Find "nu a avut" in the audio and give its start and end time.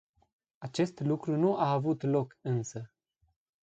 1.35-2.01